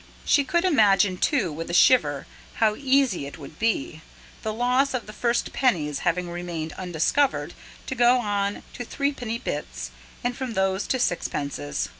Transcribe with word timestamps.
She 0.25 0.43
could 0.43 0.65
imagine, 0.65 1.17
too, 1.17 1.53
with 1.53 1.69
a 1.69 1.75
shiver, 1.75 2.25
how 2.55 2.75
easy 2.75 3.27
it 3.27 3.37
would 3.37 3.59
be, 3.59 4.01
the 4.41 4.51
loss 4.51 4.95
of 4.95 5.05
the 5.05 5.13
first 5.13 5.53
pennies 5.53 5.99
having 5.99 6.31
remained 6.31 6.73
undiscovered, 6.73 7.53
to 7.85 7.93
go 7.93 8.17
on 8.17 8.63
to 8.73 8.83
threepenny 8.83 9.37
bits, 9.37 9.91
and 10.23 10.35
from 10.35 10.55
these 10.55 10.87
to 10.87 10.97
sixpences. 10.97 11.87